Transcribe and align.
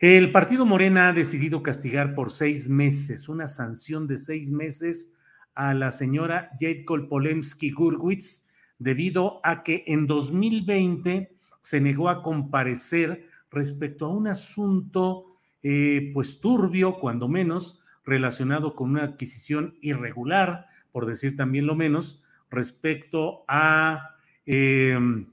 El 0.00 0.30
partido 0.30 0.64
Morena 0.64 1.08
ha 1.08 1.12
decidido 1.12 1.60
castigar 1.60 2.14
por 2.14 2.30
seis 2.30 2.68
meses, 2.68 3.28
una 3.28 3.48
sanción 3.48 4.06
de 4.06 4.18
seis 4.18 4.52
meses 4.52 5.16
a 5.56 5.74
la 5.74 5.90
señora 5.90 6.50
Jade 6.52 6.84
Polemski 7.08 7.72
Gurwitz 7.72 8.46
debido 8.78 9.40
a 9.42 9.64
que 9.64 9.82
en 9.88 10.06
2020 10.06 11.34
se 11.60 11.80
negó 11.80 12.10
a 12.10 12.22
comparecer 12.22 13.26
respecto 13.50 14.06
a 14.06 14.10
un 14.10 14.28
asunto 14.28 15.36
eh, 15.64 16.12
pues 16.14 16.38
turbio, 16.40 17.00
cuando 17.00 17.26
menos, 17.26 17.80
relacionado 18.04 18.76
con 18.76 18.90
una 18.90 19.02
adquisición 19.02 19.78
irregular, 19.80 20.66
por 20.92 21.06
decir 21.06 21.34
también 21.34 21.66
lo 21.66 21.74
menos, 21.74 22.22
respecto 22.50 23.44
a 23.48 24.14
em, 24.46 25.26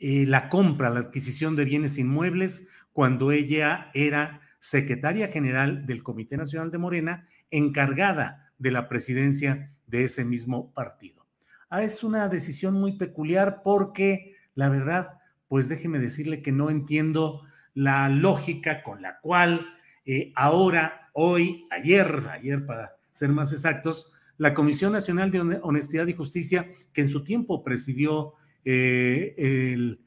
eh, 0.00 0.24
la 0.26 0.48
compra, 0.48 0.90
la 0.90 0.98
adquisición 0.98 1.54
de 1.54 1.64
bienes 1.64 1.96
inmuebles 1.96 2.66
cuando 3.00 3.32
ella 3.32 3.90
era 3.94 4.42
secretaria 4.58 5.26
general 5.26 5.86
del 5.86 6.02
Comité 6.02 6.36
Nacional 6.36 6.70
de 6.70 6.76
Morena, 6.76 7.24
encargada 7.50 8.52
de 8.58 8.70
la 8.72 8.90
presidencia 8.90 9.72
de 9.86 10.04
ese 10.04 10.22
mismo 10.22 10.70
partido. 10.74 11.26
Ah, 11.70 11.82
es 11.82 12.04
una 12.04 12.28
decisión 12.28 12.74
muy 12.74 12.98
peculiar 12.98 13.62
porque, 13.64 14.34
la 14.54 14.68
verdad, 14.68 15.12
pues 15.48 15.70
déjeme 15.70 15.98
decirle 15.98 16.42
que 16.42 16.52
no 16.52 16.68
entiendo 16.68 17.40
la 17.72 18.10
lógica 18.10 18.82
con 18.82 19.00
la 19.00 19.18
cual 19.20 19.66
eh, 20.04 20.30
ahora, 20.36 21.08
hoy, 21.14 21.66
ayer, 21.70 22.22
ayer 22.30 22.66
para 22.66 22.96
ser 23.12 23.30
más 23.30 23.50
exactos, 23.50 24.12
la 24.36 24.52
Comisión 24.52 24.92
Nacional 24.92 25.30
de 25.30 25.58
Honestidad 25.62 26.06
y 26.06 26.12
Justicia, 26.12 26.70
que 26.92 27.00
en 27.00 27.08
su 27.08 27.24
tiempo 27.24 27.62
presidió 27.62 28.34
eh, 28.62 29.34
el 29.38 30.04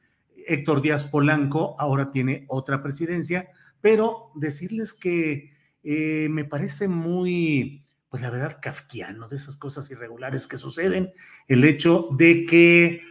Héctor 0.47 0.81
Díaz 0.81 1.05
Polanco 1.05 1.75
ahora 1.79 2.11
tiene 2.11 2.45
otra 2.47 2.81
presidencia, 2.81 3.49
pero 3.81 4.31
decirles 4.35 4.93
que 4.93 5.51
eh, 5.83 6.27
me 6.29 6.45
parece 6.45 6.87
muy, 6.87 7.83
pues 8.09 8.23
la 8.23 8.29
verdad, 8.29 8.59
kafkiano 8.61 9.27
de 9.27 9.35
esas 9.35 9.57
cosas 9.57 9.89
irregulares 9.91 10.47
que 10.47 10.57
suceden, 10.57 11.11
el 11.47 11.63
hecho 11.63 12.07
de 12.17 12.45
que 12.45 13.01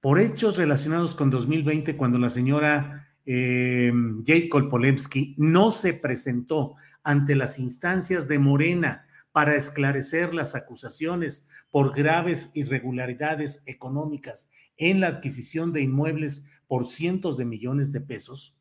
por 0.00 0.20
hechos 0.20 0.56
relacionados 0.56 1.14
con 1.14 1.30
2020, 1.30 1.96
cuando 1.96 2.18
la 2.18 2.30
señora 2.30 3.08
eh, 3.24 3.92
Jade 4.26 4.48
Kolpolemsky 4.48 5.36
no 5.38 5.70
se 5.70 5.94
presentó 5.94 6.74
ante 7.04 7.36
las 7.36 7.58
instancias 7.58 8.28
de 8.28 8.38
Morena 8.38 9.06
para 9.32 9.56
esclarecer 9.56 10.34
las 10.34 10.54
acusaciones 10.54 11.48
por 11.70 11.94
graves 11.94 12.50
irregularidades 12.54 13.62
económicas 13.66 14.50
en 14.90 15.00
la 15.00 15.08
adquisición 15.08 15.72
de 15.72 15.82
inmuebles 15.82 16.46
por 16.66 16.86
cientos 16.86 17.36
de 17.36 17.44
millones 17.44 17.92
de 17.92 18.00
pesos, 18.00 18.56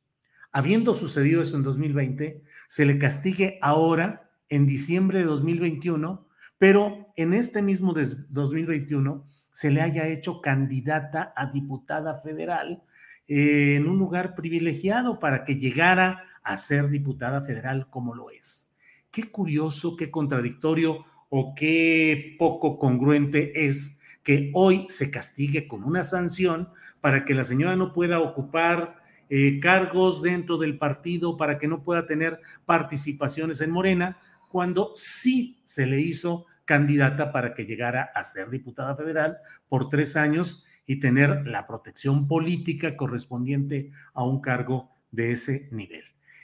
habiendo 0.51 0.93
sucedido 0.93 1.41
eso 1.41 1.57
en 1.57 1.63
2020, 1.63 2.43
se 2.67 2.85
le 2.85 2.97
castigue 2.97 3.57
ahora, 3.61 4.29
en 4.49 4.65
diciembre 4.67 5.19
de 5.19 5.25
2021, 5.25 6.27
pero 6.57 7.13
en 7.15 7.33
este 7.33 7.61
mismo 7.61 7.93
2021 7.93 9.25
se 9.53 9.71
le 9.71 9.81
haya 9.81 10.07
hecho 10.07 10.41
candidata 10.41 11.33
a 11.35 11.47
diputada 11.47 12.17
federal 12.17 12.83
eh, 13.27 13.75
en 13.75 13.87
un 13.87 13.97
lugar 13.97 14.35
privilegiado 14.35 15.19
para 15.19 15.45
que 15.45 15.55
llegara 15.55 16.23
a 16.43 16.57
ser 16.57 16.89
diputada 16.89 17.41
federal 17.41 17.89
como 17.89 18.13
lo 18.13 18.29
es. 18.29 18.73
Qué 19.09 19.23
curioso, 19.23 19.95
qué 19.95 20.11
contradictorio 20.11 21.05
o 21.29 21.55
qué 21.55 22.35
poco 22.37 22.77
congruente 22.77 23.67
es 23.67 24.00
que 24.23 24.51
hoy 24.53 24.85
se 24.89 25.09
castigue 25.09 25.67
con 25.67 25.83
una 25.83 26.03
sanción 26.03 26.69
para 26.99 27.25
que 27.25 27.33
la 27.33 27.43
señora 27.43 27.75
no 27.75 27.93
pueda 27.93 28.19
ocupar 28.19 29.01
eh, 29.29 29.59
cargos 29.59 30.21
dentro 30.21 30.57
del 30.57 30.77
partido, 30.77 31.37
para 31.37 31.57
que 31.57 31.67
no 31.67 31.83
pueda 31.83 32.05
tener 32.05 32.39
participaciones 32.65 33.61
en 33.61 33.71
Morena, 33.71 34.19
cuando 34.49 34.91
sí 34.95 35.61
se 35.63 35.85
le 35.85 36.01
hizo 36.01 36.45
candidata 36.65 37.31
para 37.31 37.53
que 37.53 37.65
llegara 37.65 38.11
a 38.13 38.23
ser 38.23 38.49
diputada 38.49 38.95
federal 38.95 39.37
por 39.69 39.89
tres 39.89 40.15
años 40.15 40.65
y 40.85 40.99
tener 40.99 41.47
la 41.47 41.65
protección 41.67 42.27
política 42.27 42.97
correspondiente 42.97 43.91
a 44.13 44.25
un 44.25 44.41
cargo 44.41 44.91
de 45.11 45.31
ese 45.31 45.69
nivel. 45.71 46.03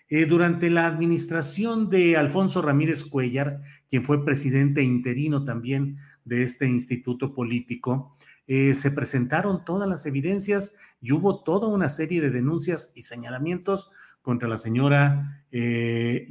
Eh, 0.09 0.26
durante 0.26 0.70
la 0.70 0.88
administración 0.88 1.90
de 1.90 2.16
Alfonso 2.16 2.62
Ramírez 2.62 3.04
Cuellar, 3.04 3.59
quien 3.90 4.06
fue 4.06 4.24
presidente 4.24 4.82
interino 4.82 5.44
también 5.44 5.98
de 6.28 6.44
este 6.44 6.68
instituto 6.68 7.34
político, 7.34 8.16
eh, 8.48 8.74
se 8.74 8.92
presentaron 8.92 9.66
todas 9.66 9.88
las 9.88 10.06
evidencias 10.06 10.76
y 11.02 11.12
hubo 11.12 11.44
toda 11.44 11.68
una 11.68 11.90
serie 11.90 12.22
de 12.22 12.30
denuncias 12.30 12.92
y 12.96 13.02
señalamientos 13.02 13.90
contra 14.22 14.50
la 14.50 14.58
señora 14.58 15.46
eh, 15.52 16.28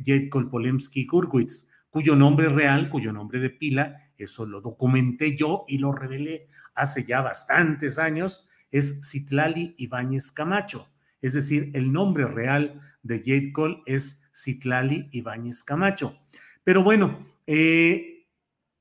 Polemski 0.50 1.06
Gurwitz, 1.06 1.68
cuyo 1.90 2.14
nombre 2.14 2.48
real, 2.48 2.90
cuyo 2.90 3.12
nombre 3.12 3.40
de 3.40 3.50
pila, 3.50 4.10
eso 4.18 4.46
lo 4.46 4.60
documenté 4.60 5.36
yo 5.36 5.64
y 5.66 5.78
lo 5.78 5.92
revelé 5.92 6.48
hace 6.74 7.04
ya 7.04 7.22
bastantes 7.22 7.98
años, 7.98 8.48
es 8.70 9.00
Citlali 9.10 9.74
Ibáñez 9.78 10.30
Camacho. 10.32 10.88
Es 11.22 11.32
decir, 11.32 11.70
el 11.74 11.92
nombre 11.92 12.26
real 12.26 12.80
de 13.02 13.18
Jade 13.18 13.52
Cole 13.52 13.82
es 13.86 14.28
Citlali 14.34 15.08
Ibáñez 15.12 15.64
Camacho. 15.64 16.18
Pero 16.64 16.82
bueno, 16.82 17.24
eh, 17.46 18.15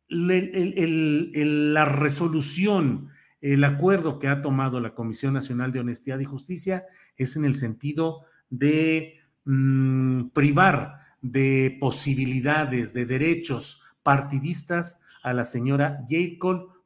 la 0.07 1.85
resolución, 1.85 3.09
el 3.41 3.63
acuerdo 3.63 4.19
que 4.19 4.27
ha 4.27 4.41
tomado 4.41 4.79
la 4.79 4.93
Comisión 4.93 5.33
Nacional 5.33 5.71
de 5.71 5.79
Honestidad 5.79 6.19
y 6.19 6.25
Justicia 6.25 6.85
es 7.17 7.35
en 7.35 7.45
el 7.45 7.55
sentido 7.55 8.25
de 8.49 9.19
mm, 9.45 10.29
privar 10.29 10.99
de 11.21 11.77
posibilidades, 11.79 12.93
de 12.93 13.05
derechos 13.05 13.81
partidistas 14.03 15.01
a 15.23 15.33
la 15.33 15.43
señora 15.43 16.05
Jade 16.07 16.37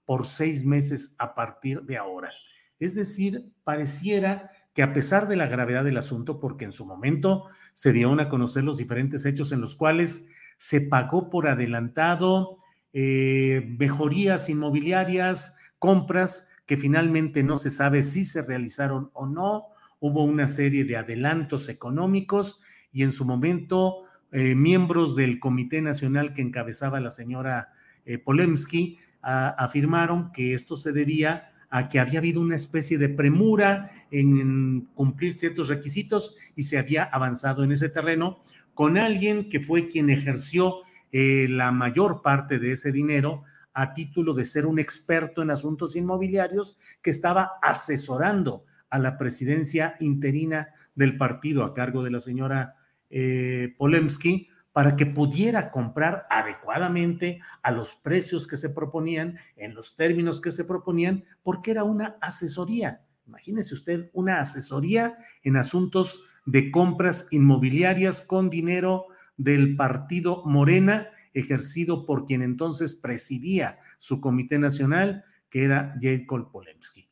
por 0.05 0.25
seis 0.25 0.63
meses 0.63 1.15
a 1.19 1.35
partir 1.35 1.81
de 1.83 1.97
ahora. 1.97 2.31
Es 2.79 2.95
decir, 2.95 3.51
pareciera 3.65 4.49
que 4.73 4.81
a 4.81 4.93
pesar 4.93 5.27
de 5.27 5.35
la 5.35 5.47
gravedad 5.47 5.83
del 5.83 5.97
asunto, 5.97 6.39
porque 6.39 6.63
en 6.63 6.71
su 6.71 6.85
momento 6.85 7.45
se 7.73 7.91
dieron 7.91 8.21
a 8.21 8.29
conocer 8.29 8.63
los 8.63 8.77
diferentes 8.77 9.25
hechos 9.25 9.51
en 9.51 9.59
los 9.59 9.75
cuales 9.75 10.29
se 10.57 10.79
pagó 10.81 11.29
por 11.29 11.47
adelantado 11.47 12.57
eh, 12.93 13.75
mejorías 13.77 14.49
inmobiliarias, 14.49 15.57
compras 15.77 16.49
que 16.65 16.77
finalmente 16.77 17.43
no 17.43 17.59
se 17.59 17.69
sabe 17.69 18.03
si 18.03 18.25
se 18.25 18.41
realizaron 18.41 19.09
o 19.13 19.27
no. 19.27 19.67
Hubo 19.99 20.23
una 20.23 20.47
serie 20.47 20.85
de 20.85 20.97
adelantos 20.97 21.69
económicos 21.69 22.59
y 22.91 23.03
en 23.03 23.11
su 23.11 23.25
momento 23.25 24.03
eh, 24.31 24.55
miembros 24.55 25.15
del 25.15 25.39
Comité 25.39 25.81
Nacional 25.81 26.33
que 26.33 26.41
encabezaba 26.41 26.99
la 26.99 27.11
señora 27.11 27.73
eh, 28.05 28.17
Polemski 28.17 28.97
afirmaron 29.21 30.31
que 30.31 30.53
esto 30.53 30.77
se 30.77 30.93
debía 30.93 31.51
a 31.69 31.89
que 31.89 31.99
había 31.99 32.19
habido 32.19 32.41
una 32.41 32.55
especie 32.55 32.97
de 32.97 33.09
premura 33.09 33.91
en, 34.11 34.87
cumplir 34.93 35.35
ciertos 35.35 35.67
requisitos 35.67 36.35
y 36.55 36.63
se 36.63 36.77
había 36.77 37.03
avanzado 37.03 37.63
en 37.63 37.71
ese 37.71 37.89
terreno 37.89 38.41
con 38.73 38.97
alguien 38.97 39.49
que 39.49 39.59
fue 39.59 39.87
quien 39.87 40.09
ejerció 40.09 40.77
eh, 41.11 41.47
la 41.49 41.71
mayor 41.71 42.21
parte 42.21 42.59
de 42.59 42.73
ese 42.73 42.91
dinero 42.91 43.43
a 43.73 43.93
título 43.93 44.33
de 44.33 44.45
ser 44.45 44.65
un 44.65 44.79
experto 44.79 45.41
en 45.41 45.51
asuntos 45.51 45.95
inmobiliarios 45.95 46.77
que 47.01 47.09
estaba 47.11 47.53
asesorando 47.61 48.65
a 48.89 48.99
la 48.99 49.17
presidencia 49.17 49.95
interina 49.99 50.69
del 50.95 51.17
partido 51.17 51.63
a 51.63 51.73
cargo 51.73 52.03
de 52.03 52.11
la 52.11 52.19
señora 52.19 52.75
eh, 53.09 53.73
Polemsky 53.77 54.49
para 54.71 54.95
que 54.95 55.05
pudiera 55.05 55.71
comprar 55.71 56.25
adecuadamente 56.29 57.41
a 57.63 57.71
los 57.71 57.95
precios 57.95 58.47
que 58.47 58.57
se 58.57 58.69
proponían, 58.69 59.37
en 59.55 59.73
los 59.73 59.95
términos 59.95 60.41
que 60.41 60.51
se 60.51 60.63
proponían, 60.63 61.23
porque 61.43 61.71
era 61.71 61.83
una 61.83 62.17
asesoría. 62.21 63.01
Imagínese 63.27 63.73
usted 63.73 64.09
una 64.13 64.39
asesoría 64.39 65.17
en 65.43 65.57
asuntos 65.57 66.23
de 66.45 66.71
compras 66.71 67.27
inmobiliarias 67.31 68.21
con 68.21 68.49
dinero 68.49 69.07
del 69.39 69.75
partido 69.77 70.43
Morena, 70.45 71.07
ejercido 71.33 72.05
por 72.05 72.25
quien 72.25 72.41
entonces 72.43 72.93
presidía 72.93 73.79
su 73.97 74.19
comité 74.19 74.59
nacional, 74.59 75.23
que 75.49 75.63
era 75.63 75.95
Jacob 75.99 76.51
Polemsky. 76.51 77.09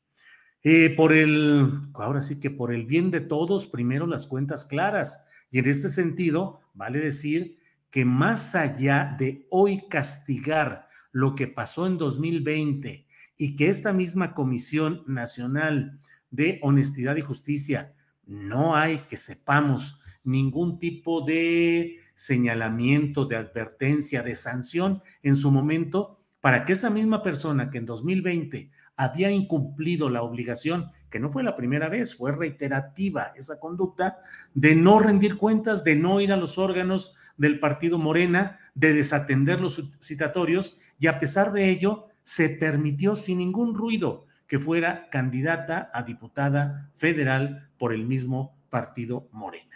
Eh, 0.64 0.94
por 0.96 1.14
el, 1.14 1.72
ahora 1.94 2.22
sí 2.22 2.40
que 2.40 2.52
por 2.52 2.74
el 2.74 2.86
bien 2.86 3.10
de 3.10 3.22
todos, 3.22 3.68
primero 3.68 4.06
las 4.06 4.28
cuentas 4.28 4.66
claras. 4.66 5.26
Y 5.50 5.60
en 5.60 5.70
este 5.70 5.88
sentido, 5.88 6.60
vale 6.74 7.00
decir 7.00 7.58
que 7.90 8.04
más 8.04 8.54
allá 8.54 9.16
de 9.18 9.48
hoy 9.50 9.88
castigar 9.90 10.90
lo 11.14 11.34
que 11.34 11.48
pasó 11.48 11.88
en 11.88 11.98
2020 11.98 13.08
y 13.38 13.56
que 13.56 13.70
esta 13.70 13.94
misma 13.94 14.34
Comisión 14.34 15.04
Nacional 15.08 16.02
de 16.30 16.60
Honestidad 16.62 17.16
y 17.16 17.22
Justicia 17.22 17.94
no 18.26 18.76
hay 18.76 19.00
que 19.08 19.16
sepamos 19.16 20.02
ningún 20.26 20.78
tipo 20.78 21.22
de 21.22 22.00
señalamiento, 22.18 23.26
de 23.26 23.36
advertencia, 23.36 24.24
de 24.24 24.34
sanción 24.34 25.04
en 25.22 25.36
su 25.36 25.52
momento, 25.52 26.20
para 26.42 26.66
que 26.66 26.74
esa 26.74 26.90
misma 26.90 27.22
persona 27.22 27.70
que 27.70 27.78
en 27.78 27.86
2020 27.86 28.72
había 28.96 29.30
incumplido 29.30 30.10
la 30.10 30.24
obligación, 30.24 30.90
que 31.12 31.20
no 31.20 31.30
fue 31.30 31.44
la 31.44 31.56
primera 31.56 31.90
vez, 31.90 32.16
fue 32.16 32.32
reiterativa 32.32 33.34
esa 33.36 33.60
conducta, 33.60 34.18
de 34.56 34.76
no 34.76 35.00
rendir 35.00 35.38
cuentas, 35.38 35.84
de 35.84 35.96
no 35.96 36.20
ir 36.20 36.34
a 36.34 36.38
los 36.38 36.58
órganos 36.58 37.14
del 37.38 37.60
partido 37.60 38.00
Morena, 38.00 38.58
de 38.74 38.94
desatender 38.94 39.62
los 39.62 39.80
citatorios, 40.02 40.80
y 40.98 41.06
a 41.06 41.20
pesar 41.20 41.54
de 41.54 41.70
ello, 41.70 42.08
se 42.24 42.50
permitió 42.50 43.16
sin 43.16 43.38
ningún 43.38 43.76
ruido 43.76 44.26
que 44.48 44.58
fuera 44.58 45.08
candidata 45.12 45.92
a 45.94 46.02
diputada 46.02 46.90
federal 46.96 47.70
por 47.78 47.94
el 47.94 48.08
mismo 48.08 48.58
partido 48.70 49.30
Morena. 49.32 49.67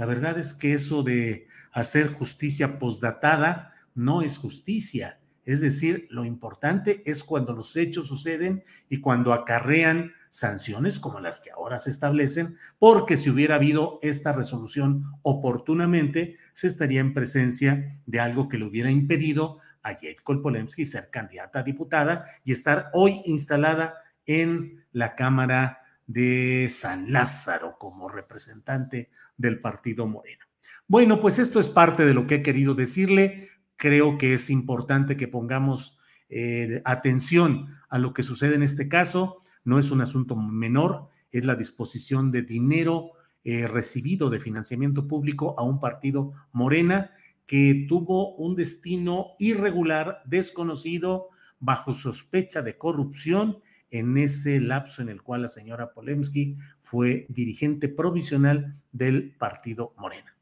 La 0.00 0.06
verdad 0.06 0.38
es 0.38 0.54
que 0.54 0.72
eso 0.72 1.02
de 1.02 1.46
hacer 1.72 2.08
justicia 2.08 2.78
posdatada 2.78 3.74
no 3.94 4.22
es 4.22 4.38
justicia. 4.38 5.20
Es 5.44 5.60
decir, 5.60 6.06
lo 6.08 6.24
importante 6.24 7.02
es 7.04 7.22
cuando 7.22 7.52
los 7.52 7.76
hechos 7.76 8.08
suceden 8.08 8.64
y 8.88 9.02
cuando 9.02 9.34
acarrean 9.34 10.14
sanciones 10.30 11.00
como 11.00 11.20
las 11.20 11.40
que 11.42 11.50
ahora 11.50 11.76
se 11.76 11.90
establecen, 11.90 12.56
porque 12.78 13.18
si 13.18 13.28
hubiera 13.28 13.56
habido 13.56 13.98
esta 14.00 14.32
resolución 14.32 15.04
oportunamente, 15.20 16.38
se 16.54 16.68
estaría 16.68 17.00
en 17.00 17.12
presencia 17.12 18.00
de 18.06 18.20
algo 18.20 18.48
que 18.48 18.56
le 18.56 18.64
hubiera 18.64 18.90
impedido 18.90 19.58
a 19.82 19.90
Jade 19.92 20.16
Kolpolemsky 20.24 20.86
ser 20.86 21.10
candidata 21.10 21.58
a 21.58 21.62
diputada 21.62 22.24
y 22.42 22.52
estar 22.52 22.88
hoy 22.94 23.20
instalada 23.26 23.96
en 24.24 24.82
la 24.92 25.14
Cámara 25.14 25.79
de 26.12 26.68
San 26.68 27.12
Lázaro 27.12 27.76
como 27.78 28.08
representante 28.08 29.10
del 29.36 29.60
partido 29.60 30.06
Moreno. 30.06 30.44
Bueno, 30.88 31.20
pues 31.20 31.38
esto 31.38 31.60
es 31.60 31.68
parte 31.68 32.04
de 32.04 32.14
lo 32.14 32.26
que 32.26 32.36
he 32.36 32.42
querido 32.42 32.74
decirle 32.74 33.48
creo 33.80 34.18
que 34.18 34.34
es 34.34 34.50
importante 34.50 35.16
que 35.16 35.26
pongamos 35.26 35.96
eh, 36.28 36.82
atención 36.84 37.68
a 37.88 37.98
lo 37.98 38.12
que 38.12 38.22
sucede 38.22 38.54
en 38.54 38.62
este 38.62 38.88
caso. 38.88 39.42
No 39.64 39.78
es 39.78 39.90
un 39.90 40.02
asunto 40.02 40.36
menor, 40.36 41.08
es 41.32 41.46
la 41.46 41.56
disposición 41.56 42.30
de 42.30 42.42
dinero 42.42 43.12
eh, 43.42 43.66
recibido 43.66 44.28
de 44.28 44.38
financiamiento 44.38 45.08
público 45.08 45.54
a 45.58 45.62
un 45.62 45.80
partido 45.80 46.32
morena 46.52 47.12
que 47.46 47.86
tuvo 47.88 48.36
un 48.36 48.54
destino 48.54 49.28
irregular, 49.38 50.22
desconocido, 50.26 51.28
bajo 51.58 51.94
sospecha 51.94 52.60
de 52.62 52.76
corrupción 52.76 53.60
en 53.90 54.16
ese 54.16 54.60
lapso 54.60 55.02
en 55.02 55.08
el 55.08 55.22
cual 55.22 55.42
la 55.42 55.48
señora 55.48 55.92
Polemsky 55.92 56.56
fue 56.82 57.26
dirigente 57.28 57.88
provisional 57.88 58.80
del 58.92 59.36
partido 59.38 59.94
Morena. 59.98 60.36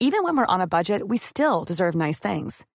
Even 0.00 0.22
when 0.22 0.36
we're 0.36 0.46
on 0.46 0.60
a 0.60 0.66
budget, 0.66 1.08
we 1.08 1.16
still 1.16 1.64
deserve 1.64 1.94
nice 1.94 2.18
things. 2.18 2.66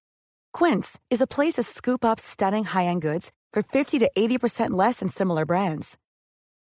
Quince 0.52 1.00
is 1.12 1.22
a 1.22 1.28
place 1.28 1.54
to 1.56 1.64
scoop 1.64 2.04
up 2.04 2.20
stunning 2.20 2.64
high-end 2.64 3.02
goods 3.02 3.32
for 3.54 3.62
50 3.62 4.00
to 4.00 4.10
80% 4.18 4.72
less 4.72 5.00
than 5.00 5.10
similar 5.10 5.46
brands. 5.46 5.98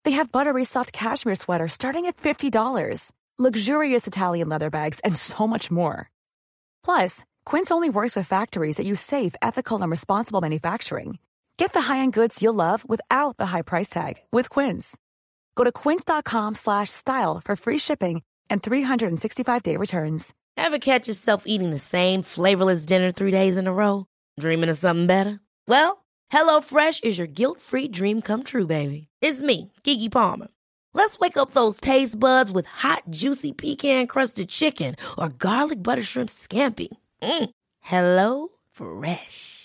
They 0.06 0.12
have 0.12 0.32
buttery 0.32 0.64
soft 0.64 0.94
cashmere 0.94 1.36
sweaters 1.36 1.74
starting 1.74 2.06
at 2.06 2.16
$50, 2.16 3.12
luxurious 3.38 4.08
Italian 4.08 4.48
leather 4.48 4.70
bags, 4.70 5.02
and 5.02 5.16
so 5.16 5.46
much 5.46 5.70
more. 5.70 6.10
Plus, 6.86 7.26
Quince 7.46 7.72
only 7.72 7.90
works 7.90 8.16
with 8.16 8.28
factories 8.28 8.78
that 8.78 8.86
use 8.86 9.02
safe, 9.02 9.36
ethical, 9.42 9.82
and 9.82 9.92
responsible 9.92 10.42
manufacturing. 10.42 11.18
Get 11.58 11.74
the 11.74 11.82
high-end 11.82 12.14
goods 12.14 12.42
you'll 12.42 12.54
love 12.54 12.88
without 12.88 13.38
the 13.38 13.48
high 13.48 13.62
price 13.62 13.90
tag 13.90 14.16
with 14.32 14.50
Quince. 14.50 14.98
Go 15.56 15.64
to 15.64 15.72
quince.com/style 15.72 17.42
for 17.44 17.56
free 17.56 17.78
shipping 17.78 18.22
and 18.50 18.62
365-day 18.62 19.78
returns. 19.78 20.34
Ever 20.58 20.80
catch 20.80 21.08
yourself 21.08 21.44
eating 21.46 21.72
the 21.72 21.80
same 21.80 22.24
flavorless 22.24 22.86
dinner 22.86 23.12
three 23.12 23.32
days 23.32 23.58
in 23.58 23.68
a 23.68 23.74
row? 23.74 24.06
Dreaming 24.40 24.70
of 24.70 24.78
something 24.78 25.08
better? 25.08 25.40
Well, 25.68 26.06
HelloFresh 26.32 27.04
is 27.04 27.18
your 27.18 27.28
guilt-free 27.28 27.90
dream 27.90 28.22
come 28.22 28.44
true, 28.44 28.68
baby. 28.68 29.08
It's 29.22 29.42
me, 29.42 29.72
Kiki 29.84 30.10
Palmer. 30.10 30.48
Let's 30.94 31.20
wake 31.20 31.38
up 31.38 31.52
those 31.52 31.80
taste 31.80 32.20
buds 32.20 32.52
with 32.52 32.66
hot, 32.68 33.04
juicy 33.10 33.52
pecan-crusted 33.54 34.50
chicken 34.50 34.96
or 35.18 35.30
garlic 35.30 35.82
butter 35.84 36.04
shrimp 36.04 36.30
scampi. 36.30 36.88
Mm. 37.22 37.50
Hello 37.82 38.50
Fresh. 38.72 39.65